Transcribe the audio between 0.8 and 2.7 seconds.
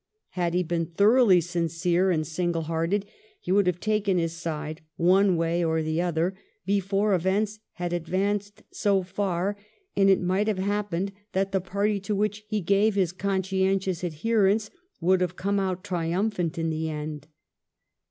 thoroughly sincere and single